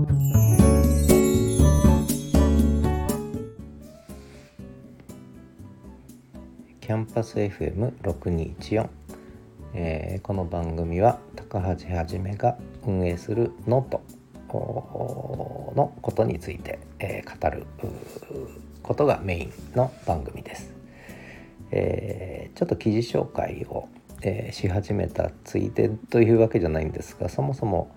[0.00, 8.88] キャンパス FM6214、
[9.74, 14.00] えー、この番組は高橋はじめが運営するノート
[15.76, 17.66] のことについて、えー、語る
[18.82, 20.72] ことがメインの番組です。
[21.72, 23.88] えー、ちょっと記事紹介を、
[24.22, 27.94] えー、し始めたついでというわけじゃないんですがそもそも、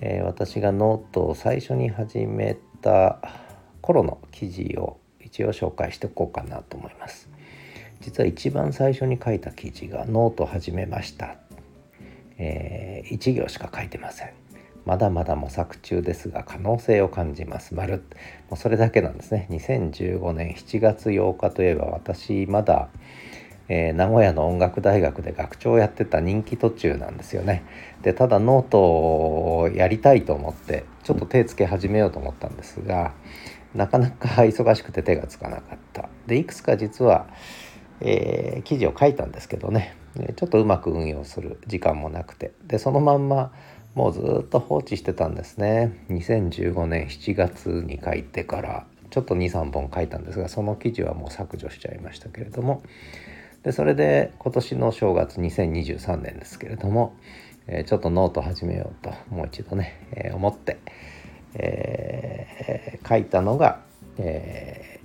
[0.00, 3.20] えー、私がノートを最初に始めた
[3.80, 7.30] 頃の記事を一応紹介しておこうかなと思います。
[8.00, 11.36] 実は一番最初に書いた記事が「ノート始めました」
[12.38, 14.30] えー、1行しか書いてません。
[14.86, 17.74] まだまだ模索中ですが可能性を感じます。
[17.74, 18.02] 丸
[18.48, 19.46] もうそれだけなんですね。
[19.50, 22.88] 2015年7月8日といえば私まだ、
[23.72, 27.62] えー、名古屋の音楽大学で学長をやってた任期途中なんですよね。
[28.02, 33.12] でただノートをやりたいと思ってちょっと手つけ始めようと思ったんですが
[33.72, 36.08] なかなか忙しくて手がつかなかった。
[36.26, 37.28] でいくつか実は、
[38.00, 39.94] えー、記事を書いたんですけどね
[40.34, 43.52] ちょっとうまく運用する時間もなくてでそのまんま
[43.94, 52.82] もうずっと放置してたんですね2015年7月に書いてからちょっと23本書いたんですがその記事はもう削除しちゃいましたけれども
[53.62, 57.14] でそれで今年の正月2023年ですけれども、
[57.66, 60.78] えー、ちょっとノート始めようともう一度ね、えー、思って、
[61.54, 63.80] えー、書いたのが、
[64.18, 65.00] え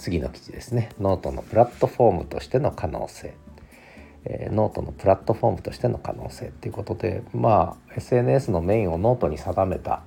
[0.00, 0.88] 次の記事ですね。
[0.98, 3.34] ノートのプラットフォームとしての可能性。
[4.24, 10.02] え、ノートのプラットフォームとしての可能性っていうことでまあ SNS のメインをノートに定めた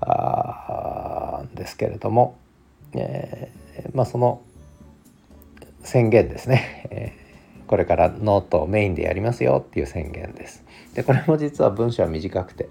[0.00, 2.36] あんですけれども、
[2.94, 3.52] え、
[3.94, 4.42] まあその
[5.92, 7.12] 宣言ですね、 え、
[7.66, 10.64] これからノートをメインでやりますよっていう宣言です。
[10.94, 12.68] でこれも実は文章は短くて、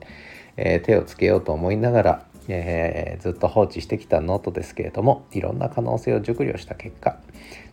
[0.58, 7.20] えー、手をつけようと思いながら、えー、ずっと放置してきたノートですけれどもいろんな可能性を熟慮した結果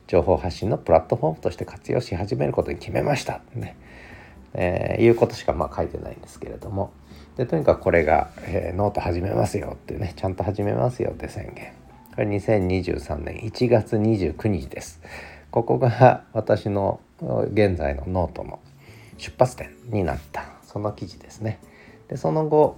[0.06, 3.40] 情報発信のプラットフォームとして活用し始めることに決めました。
[3.54, 3.76] ね、
[4.54, 6.90] えー、いうことしかまあ書いてないんですけれども。
[7.36, 11.72] でとにかくこれが、えー、ノート始めますよっていうねちゃんと始めますよって宣言。
[12.14, 15.00] これ2023年1月29日です。
[15.50, 17.00] ここが私の
[17.52, 18.60] 現在のノートの
[19.16, 21.60] 出発点になったその記事ですね。
[22.08, 22.76] でその後、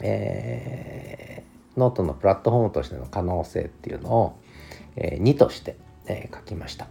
[0.00, 4.38] えー、ノートのプラットフォームとしての可能性っていうのを、
[4.96, 5.76] えー、2として
[6.10, 6.88] えー、書きました。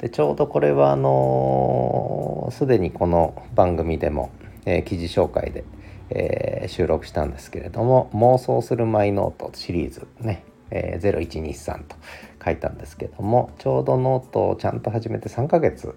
[0.00, 4.30] でちょうどこれはあの、すでにこの番組でも、
[4.64, 5.64] えー、記事紹介で、
[6.10, 11.96] えー、収録したんですけれども「妄想するマイノート」シリーズね、えー、0123と
[12.44, 15.94] 書いたんですけどもちょうどノートをちゃんと始めて3ヶ月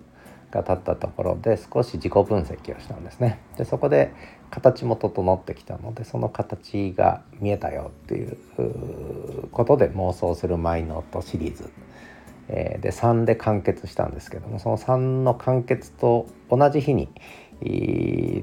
[0.52, 3.40] が経ったところで少し自己分析をしたんですね。
[3.58, 4.14] でそこで
[4.50, 8.38] 形も整ってきたのでその形が見えたよっていう
[9.52, 11.72] ことで妄想するマイノートシリーズ
[12.53, 17.09] えー、で3で完結したんですけどもその3の完結と同じ日に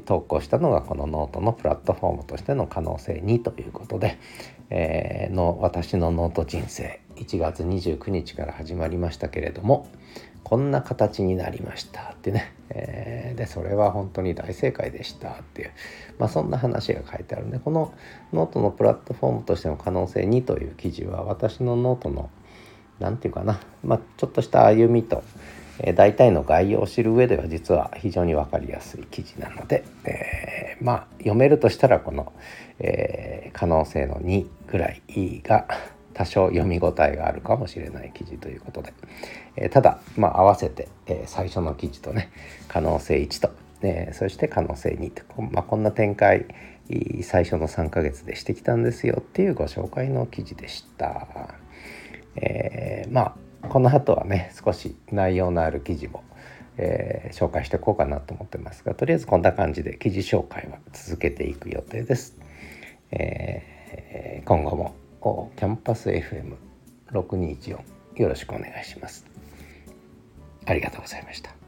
[0.06, 4.19] 投稿したのがこのノートのプラットフォームとしての可能性2ということで、
[4.71, 7.01] えー、の私のノート人生。
[7.19, 9.89] 1月29日から始まりましたけれども
[10.45, 15.73] こんな形になりましたってね、えー、でそれは本当に大正解でしたっていう、
[16.19, 17.93] まあ、そんな話が書いてあるんでこの
[18.33, 22.31] ノートのプラットフォームとしての可能性2という記事は私のノートの
[22.99, 25.23] 何て言うかな、まあ、ちょっとした歩みと、
[25.81, 32.33] えー、大体の概要を知る上では実は非常に分かりやすい記事なので、えー、まあ読めるとしたらこの、
[32.78, 35.03] えー、可能性の2ぐらい
[35.43, 35.66] が
[36.15, 38.93] 多少読み応えがあるかもしれない記事ということで、
[39.55, 42.33] え、ただ、まあ、合わせて、え、最初の記事とね
[42.66, 43.50] 可能性1と、
[43.83, 46.47] え、そして可能性2と、まあ、こんな展開
[47.22, 51.28] 最初の3ヶ月でしてきたんですよっていうご紹介の記事でした。
[52.34, 56.25] え、まあこの後はね少し内容のある記事も、
[56.77, 62.37] えー、紹介していこうかなと思ってますがとりあえずこんな感じで記事紹介は続けていく予定です。
[63.11, 64.95] えー、今後も
[65.57, 67.78] キャンパス FM6214
[68.16, 69.27] よろしくお願いします。
[70.66, 71.67] ありがとうございました。